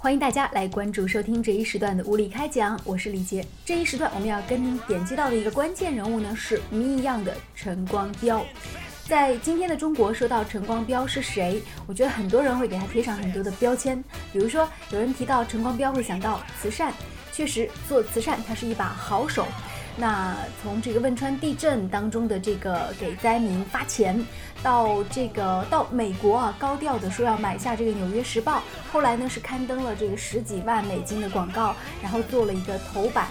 [0.00, 3.44] 欢迎大家来关注收听这一时段的物理开讲，我是李杰。
[3.64, 8.46] 这一时段我们要跟您点击到的一个关键人物呢，是谜一样的陈光标。
[9.08, 14.00] 在今天的中国，说到陈光标是谁，我觉得很多人会给他贴上很多的标签，
[14.32, 16.92] 比如说有人提到陈光标会想到慈善，
[17.32, 19.48] 确实做慈善他是一把好手。
[20.00, 24.24] 那从这个汶川地震当中的这个给灾民发钱，
[24.62, 28.58] 到这个到美国啊高调的说要买下这个《纽约时报》，
[28.92, 33.26] 后来呢是刊登了这个十几万美金的广告，然后做了一个头版，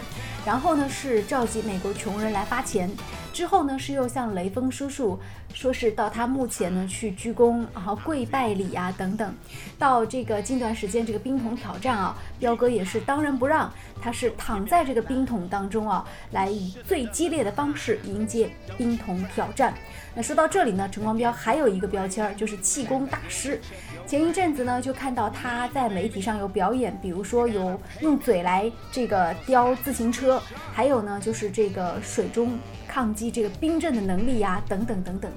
[0.45, 2.91] 然后呢是召集美国穷人来发钱。
[3.37, 5.19] 之后呢，是又向雷锋叔叔
[5.53, 9.31] 说是到他墓前呢去鞠躬，然后跪拜礼啊等等。
[9.77, 19.71] 到这个近段时间这个冰桶挑战啊，彪哥也是当仁不让，他是躺在这个冰桶当中啊，来以最激烈的方式迎接冰桶挑战。
[20.15, 23.61] 那说到这里呢，陈光标还有一个标签儿，就是气功大师。
[24.07, 30.41] 前一阵子呢，就看到他在媒体上有表演，比如说有用嘴来这个叼自行车，
[30.73, 32.57] 还有呢就是这个水中
[32.87, 35.31] 抗击这个冰镇的能力呀，等等等等。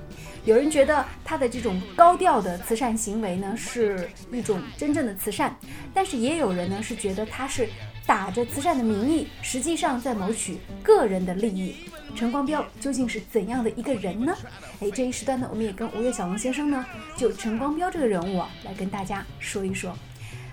[0.44, 5.54] 有人觉得他的这种高调的慈善行为呢，是一种真正的慈善，
[5.92, 7.68] 但是也有人呢是觉得他是
[8.06, 11.76] 打着慈善的名义，实际上在谋取个人的利益。
[12.16, 14.34] 陈光标究竟是怎样的一个人呢？
[14.80, 16.84] 哎，这一时段呢，我们也跟吴越小龙先生呢，
[17.16, 19.96] 就陈光标这个人物啊，来跟大家说一说，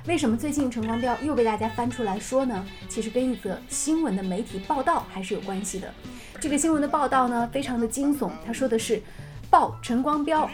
[0.05, 2.63] 为什么最近陈光标又被大家翻出来说呢？
[2.87, 5.91] 其实跟一则新闻的媒体报道还是有关系的。
[6.39, 9.01] 这个新闻的报道呢，非常的惊悚，他说的是
[9.49, 10.49] 报陈光标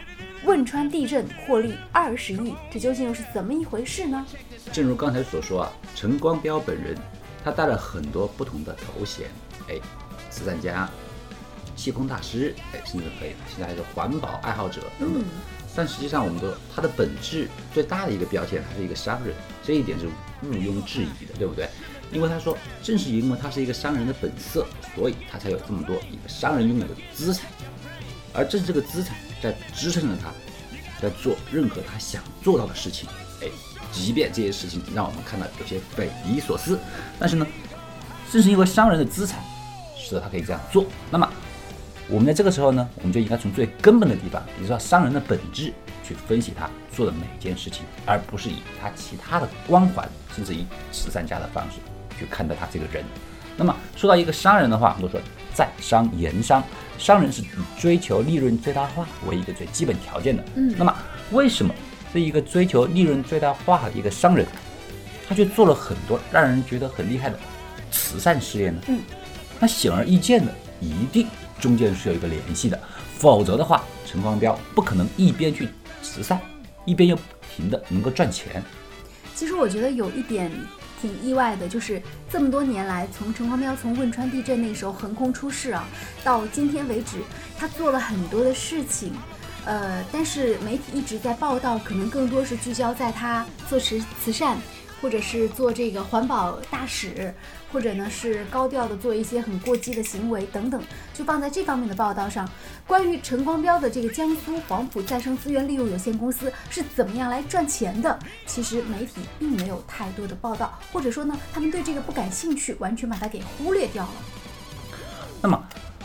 [0.46, 4.26] 汶川地震获利二十亿，这究竟又是怎么一回事呢？
[4.72, 6.96] 正如刚才所说啊，陈光标本人
[7.44, 9.28] 他带了很多不同的头衔，
[9.70, 9.76] 哎。
[10.30, 10.90] 慈善家、
[11.76, 15.24] 气功大师，哎，甚至可以，现在还是环保爱好者等等。
[15.76, 20.08] 但实际上，我们都他的本质最大的一个标签，他是一个商人，这一点是
[20.42, 21.70] 毋庸置疑的，对不对？
[22.14, 24.66] 因为他说，正是因为他是一个商人的本色，
[24.96, 27.48] 所以他才有这么多一个商人拥有的资产，
[28.34, 30.32] 而正是这个资产在支撑着他，
[31.02, 33.10] 在做任何他想做到的事情。
[33.42, 33.48] 哎，
[33.92, 36.80] 即便这些事情让我们看到有些匪夷所思，
[37.20, 37.48] 但是呢，
[38.32, 39.44] 正是因为商人的资产。
[40.06, 40.86] 使得他可以这样做。
[41.10, 41.30] 那么，
[42.10, 45.74] 我们在这个时候呢，我们就应该从最根本的地方，比如说商人的本质，
[46.04, 51.78] 去分析他做的每件事情，而不是以他其他的光环，甚至以慈善家的方式
[52.20, 53.04] 去看待他这个人。
[53.56, 55.22] 那么，说到一个商人的话，我们说
[55.54, 56.64] 在商言商，
[56.98, 57.46] 商人是以
[57.80, 60.44] 追求利润最大化为一个最基本条件的。
[60.56, 60.74] 嗯。
[60.78, 60.96] 那么，
[61.32, 61.74] 为什么
[62.14, 64.46] 这一个追求利润最大化的一个商人，
[65.28, 67.38] 他却做了很多让人觉得很厉害的
[67.92, 68.82] 慈善事业呢？
[68.88, 69.00] 嗯。
[69.60, 71.28] 那显而易见的，一定
[71.60, 72.80] 中间是有一个联系的，
[73.18, 75.70] 否则的话，陈光标不可能一边去
[76.02, 76.42] 慈善，
[76.86, 77.22] 一边又不
[77.56, 78.64] 停的能够赚钱。
[79.36, 80.52] 其实我觉得有一点
[81.04, 85.86] 挺意外的，就是这么多年来，从陈光标从汶川地震那时候横空出世啊，
[86.24, 87.18] 到今天为止，
[87.58, 89.12] 他做了很多的事情，
[89.66, 94.58] 呃，但是媒体一直在报道，可能更多是聚焦在他做慈慈善。
[95.04, 97.36] 或者是做这个环保大使，
[97.74, 100.82] 或者呢是高调的做一些很过激的行为等等，
[101.14, 102.50] 就放在这方面的报道上。
[102.88, 114.12] 关于陈光标的这个江苏黄埔再生资源利用有限公司是怎么样来赚钱的，其实媒体并没有太多的报道，或者说呢，他们对这个不感兴趣，完全把它给忽略掉了。
[115.42, 115.62] 那么，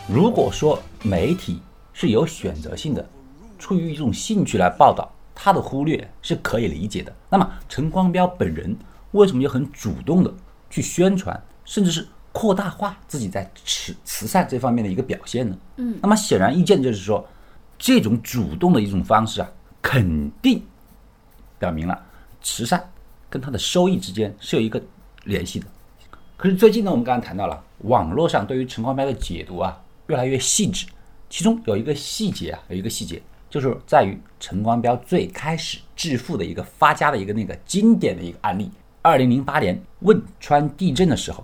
[0.09, 1.61] 如果说媒体
[1.93, 3.09] 是有选择性的，
[3.57, 7.15] 出于一种兴趣来报道，他的忽略是可以理解的。
[7.29, 8.75] 那么，陈光标本人。
[9.11, 10.33] 为什么又很主动的
[10.69, 15.57] 去宣传，甚至是扩大化自己在慈慈善这方面的一个表现呢？
[15.77, 17.27] 嗯，那么显而易见就是说，
[17.77, 19.49] 这种主动的一种方式啊，
[19.81, 20.63] 肯定
[21.57, 22.05] 表明了
[22.41, 22.81] 慈善
[23.29, 24.81] 跟它的收益之间是有一个
[25.23, 25.65] 联系的。
[26.37, 30.85] 可是最近呢，我们刚刚谈到了网络上对于陈光标的解读啊，越来越细致，
[31.29, 38.69] 其中有一个细节啊，有一个细节就是在于陈光标最开始致富的一个发家的一个那个经典的一个案例。
[39.09, 41.43] 二零零八年汶川地震的时候。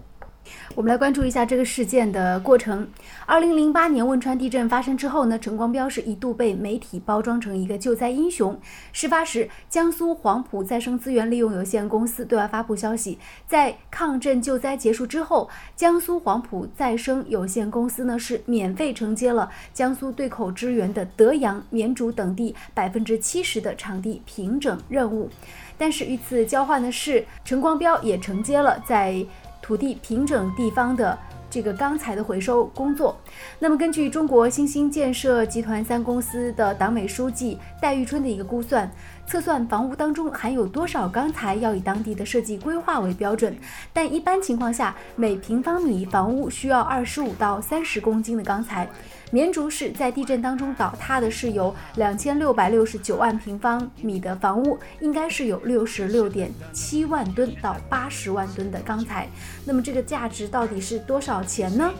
[0.76, 2.88] 我们来关注一下这个事件的过程。
[3.26, 8.60] 二零零八年汶川地震发生之后呢，陈光标是一度被媒体包装成一个救灾英雄。
[8.92, 25.30] 事发时，江苏黄埔再生资源利用有限公司对外发布消息，在抗震救灾结束之后，江苏黄埔再生有限公司呢是免费承接了江苏对口支援的德阳、绵竹等地百分之七十的场地平整任务。
[25.78, 29.26] 但是与此交换的是，陈光标也承接了在
[29.66, 31.18] 土地平整地方的
[31.50, 33.18] 这个钢材的回收工作。
[33.60, 38.90] 那么，根据中国新兴建设集团三公司的党委书记戴玉春的一个估算，
[39.28, 43.56] 测算房屋当中含有多少钢材要以当地的设计规划为标准。
[43.94, 48.88] 但一般情况下，每平方米房屋需要二十五到三十公斤的钢材。
[49.32, 59.28] 绵竹市在地震当中倒塌的是有两千六百六十九万平方米的房屋，应该是有六十六点七万吨到八十万吨的钢材。
[59.66, 61.92] 那么这个价值到底是多少少钱呢？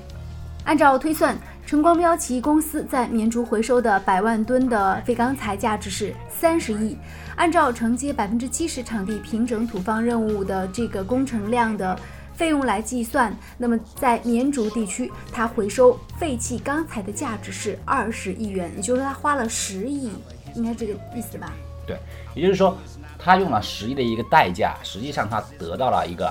[0.64, 6.98] 按照推算，晨光标奇公司在绵竹回收的百万吨的废钢材价值是三十亿。
[7.36, 12.00] 按照承接百分之七十场地平整土方任务的这个工程量的。
[12.34, 20.12] 费用来计算，那么在绵竹地区，它回收废弃钢材的价值是二十亿元，也就是说它花了十亿，
[20.54, 21.54] 应该这个意思吧？
[21.88, 21.98] 对，
[22.34, 22.78] 也就是说，
[23.18, 26.30] 他用了十亿的一个代价，实际上他得到了一个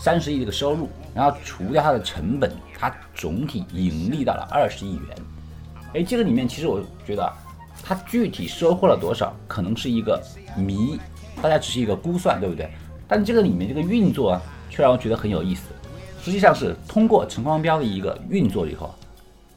[0.00, 5.16] 三十亿这个收入，然后除掉它的成本，它总体盈利到了二十亿元。
[5.94, 7.32] 哎，这个里面其实我觉得，
[7.84, 10.20] 它具体收获了多少，可能是一个
[10.56, 10.98] 谜，
[11.42, 12.68] 大家只是一个估算，对不对？
[13.06, 14.42] 但这个里面这个运作啊。
[14.72, 15.62] 却让我觉得很有意思。
[16.22, 18.94] 实际上是通过陈光标的一个运作以后，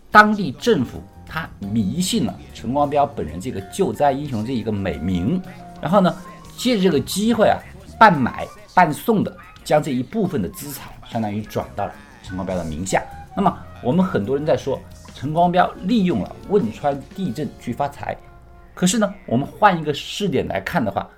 [0.09, 5.39] 当地政府他迷信了陈光标本人这个救灾英雄这一个美名，
[5.79, 6.11] 然后呢，
[6.57, 7.59] 借着这个机会啊，
[7.99, 13.03] 半买半送的将这一部分的资产相当于转到了陈光标的名下。
[13.35, 14.79] 那么我们很多人在说
[15.13, 18.15] 陈光标利用了汶川地震去发财，
[18.73, 21.09] 可是呢，我们换一个视点来看的话。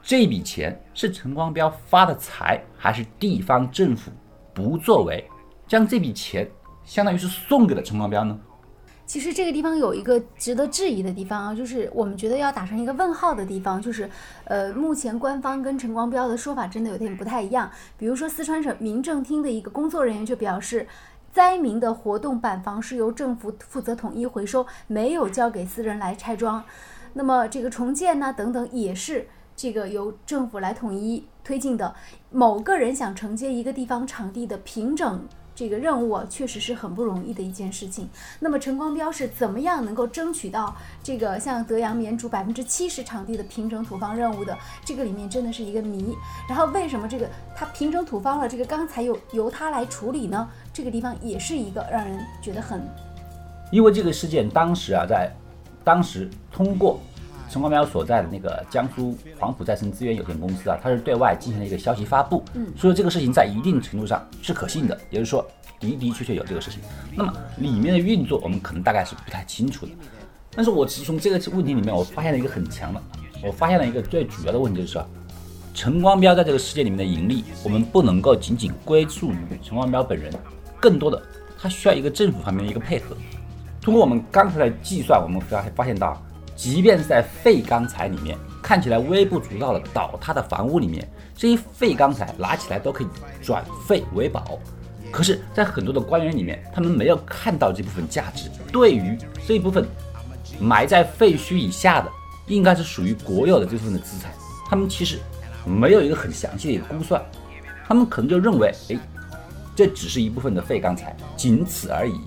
[0.00, 4.10] 这笔钱是陈光标发的财，还是地方政府
[4.54, 5.28] 不作为，
[5.66, 6.48] 将这笔钱
[6.82, 8.38] 相当于是送给了陈光标呢？
[9.08, 14.08] 其实这个地方有一个值得质疑的地方啊，就是我们觉得要打上一个问号的地方，就是
[14.44, 17.70] 呃，目前官方跟陈光标的说法真的有点不太一样。
[17.96, 20.86] 比如说四川省民政厅的一个工作人员就表示，
[21.32, 26.62] 灾民的活动板房是由政府负责统一回收，没有交给私人来拆装。
[27.14, 29.26] 那么这个重建呢，等等也是。
[29.56, 31.92] 这个由政府来统一推进的，
[32.30, 35.26] 某个人想承接一个地方场地的平整
[35.58, 38.08] 这个任务，确实是很不容易的一件事情。
[38.38, 40.72] 那么陈光标是怎么样能够争取到
[41.02, 44.56] 这个像德阳绵竹百分之七十场地的平整土方任务的？
[44.84, 46.16] 这个里面真的是一个谜。
[46.48, 50.48] 然后为什么这个他平整土方了，这个钢材又由他来处理呢？
[50.72, 52.80] 这个地方也是一个让人觉得很……
[53.72, 55.28] 因为这个事件当时啊，在
[55.82, 57.00] 当时通过。
[57.50, 65.44] 陈光标所在的那个江苏黄埔再生资源有限公司啊，它是对外进行了一个消息发布，嗯，所以这个事情在一定程度上是可信的，也就是说
[65.80, 66.80] 的的确确有这个事情。
[67.14, 69.92] 那么里面的运作，我们可能大概是不太清楚的。
[70.54, 73.00] 但是我从这个问题里面，我发现了一个很强的，
[73.42, 75.06] 我发现了一个最主要的问题，就是说，
[75.72, 80.32] 陈光标在这个世界里面的盈利，我们不能够仅仅归宿于陈光标本人，
[80.78, 81.22] 更多的
[81.58, 83.16] 他需要一个政府方面的一个配合。
[83.80, 86.22] 通过我们刚才的计算，我们发发现到。
[86.58, 93.06] 即便在废钢材里面，看起来微不足道的倒塌的房屋里面，这些废钢材拿起来都可以
[93.40, 94.58] 转废为宝。
[95.12, 98.50] 可是，在很多的官员里面，他们没有看到这部分价值。
[98.72, 99.16] 对于
[99.46, 99.86] 这一部分
[100.60, 102.10] 埋在废墟以下的，
[102.48, 104.32] 应该是属于国有的这部分的资产，
[104.68, 105.20] 他们其实
[105.64, 107.22] 没有一个很详细的一个估算。
[107.86, 108.98] 他们可能就认为，哎，
[109.76, 112.20] 这只是一部分的废钢材，仅此而已。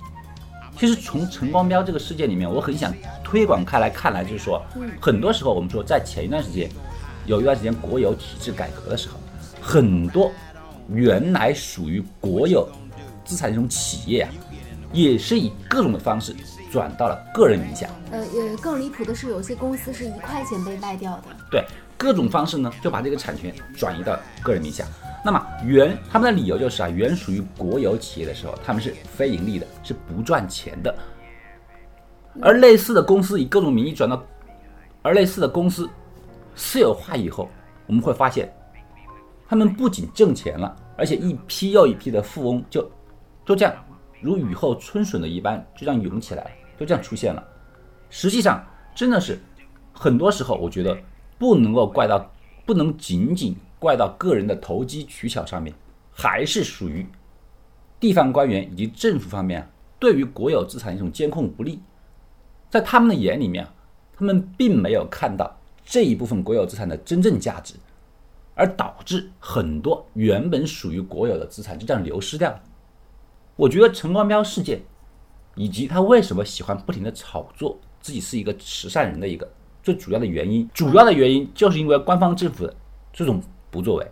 [0.81, 2.92] 其实从陈光标这个事件里面，我很想
[3.24, 4.60] 推广开来看来，就是说，
[5.00, 6.68] 很多时候我们说，在前一段时间，
[7.28, 9.19] 有一段时间国有体制改革的时候，
[9.61, 10.31] 很多
[10.90, 12.68] 原来属于国有
[13.23, 14.30] 资产这种企业啊，
[14.92, 16.35] 也是以各种的方式
[16.71, 17.88] 转到了个人名下。
[18.09, 21.23] 呃也，更离谱的是，有些公司是一块钱被卖掉的。
[21.52, 21.64] 对，
[22.02, 24.84] 各种方式呢，就把这个产权转移到个人名下。
[25.24, 30.92] 那么原他们的理由就是啊，原属于国有企业的时候，他们是非盈利的，是不赚钱的。
[32.42, 34.20] 而类似的公司以各种名义转到，
[35.04, 35.88] 而类似的公司
[36.56, 37.48] 私有化以后，
[37.86, 38.52] 我们会发现，
[39.48, 42.92] 他们不仅挣钱了，而且一批又一批的富翁就
[43.46, 43.76] 就这样
[44.22, 47.48] 如雨后春笋的一般，就这样涌起来了，就这样出现了。
[48.10, 48.66] 实际上，
[48.96, 49.40] 真的是
[49.94, 50.98] 很多时候，我觉得
[51.42, 52.31] 不能够怪到，
[52.68, 53.56] 不能仅仅。
[53.80, 55.74] 怪到个人的投机取巧上面，
[56.12, 57.04] 还是属于
[58.00, 59.68] 地方官员以及政府方面
[59.98, 61.81] 对于国有资产一种监控不力，
[62.69, 63.68] 在他们的眼里面，
[64.16, 67.74] 他们并没有看到这一部分国有资产的真正价值，
[68.54, 72.62] 而导致很多原本属于国有的资产就这样流失掉了。
[73.56, 74.80] 我觉得陈光标事件，
[75.56, 79.52] 以及他为什么喜欢不停的炒作自己是一个慈善人的一个
[79.83, 82.76] 最主要的原因，主要的原因就是因为官方政府的
[83.14, 83.42] 这种。
[83.71, 84.11] 不作为，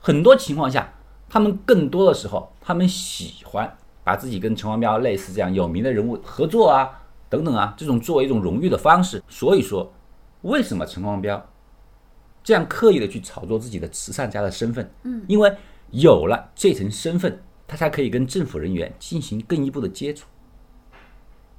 [0.00, 0.90] 很多情况下，
[1.28, 6.88] 他们更多的时候，他们喜欢把自己跟陈光标类似这样有名的人物合作啊，
[7.28, 9.22] 等等啊，这种作为一种荣誉的方式。
[9.28, 9.92] 所以说，
[10.40, 11.46] 为什么陈光标
[12.42, 14.90] 这样刻意的去炒作自己的慈善家的身份？
[15.02, 15.54] 嗯，因为
[15.90, 20.26] 有了这层身份，他才可以跟政府人员进行更一步的接触。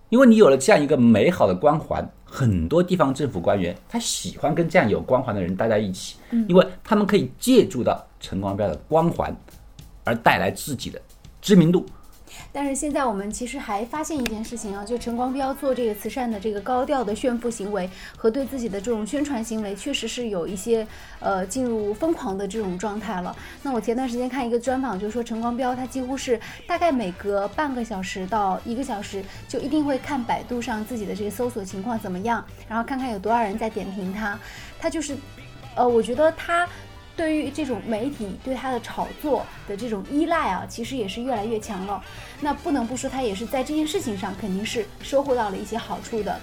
[0.09, 9.35] 因为你有了这样一个美好的光环，很多地方政府官员他喜欢跟这样有光环的人待在一起，因为他们可以借助到陈光标的光环，
[10.03, 11.01] 而带来自己的
[11.41, 11.85] 知名度。
[12.59, 17.87] 但是现在我们其实还发现一件事情啊，就陈光标做这个慈善的这个高调的炫富行为
[18.17, 20.87] 和对自己的这种宣传行为，确实是有一些
[21.19, 23.35] 呃进入疯狂的这种状态了。
[23.61, 34.39] 那我前段时间看一个专访，就是说陈光标他几乎是大概每隔半个小时到一个小时，就一定会看百度上自己的这个搜索情况怎么样，然后看看有多少人在点评他。
[34.79, 35.15] 他就是，
[35.75, 36.67] 呃，我觉得他。
[37.17, 42.01] 对于这种媒体对他的炒作的这种依赖啊，其实也是越来越强了。
[42.39, 46.39] 那不能不说，他也是在这件事情上肯定是收获到了一些好处的。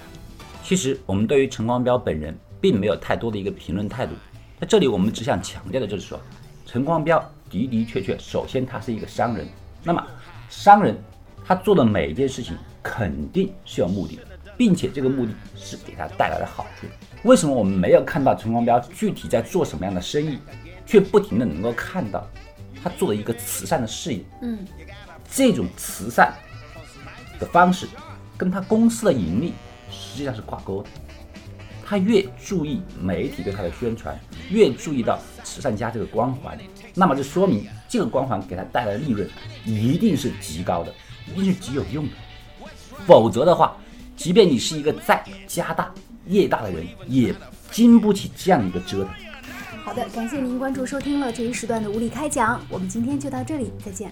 [0.61, 4.13] 其实我们对于陈光标本人并没有太多的一个评论态度。
[4.59, 6.19] 在这里，我们只想强调的就是说，
[6.65, 9.47] 陈光标的的确确，首先他是一个商人。
[9.81, 10.05] 那么，
[10.49, 10.97] 商人
[11.45, 14.23] 他做的每一件事情肯定是有目的的，
[14.57, 16.87] 并且这个目的是给他带来了好处。
[17.23, 20.37] 为什么我们没有看到陈光标具体在做什么样的生意？
[20.85, 22.27] 却不停的能够看到
[22.83, 24.59] 他做的一个慈善的事业，嗯，
[25.31, 26.33] 这种慈善
[27.39, 27.87] 的方式
[28.37, 29.53] 跟他公司的盈利
[29.89, 30.89] 实际上是挂钩的。
[31.87, 36.57] 他越注意媒体对他的宣传，越注意到慈善家这个光环，
[36.95, 39.29] 那么就说明这个光环给他带来的利润
[39.65, 40.91] 一定是极高的，
[41.35, 42.11] 一定是极有用的。
[43.05, 43.77] 否则的话，
[44.17, 45.93] 即便你是一个再家大
[46.25, 47.35] 业大的人，也
[47.69, 49.13] 经不起这样一个折腾。
[49.85, 54.11] 好的，感谢您关注收听了这一时段的《无理开讲》，我们今天就到这里，再见。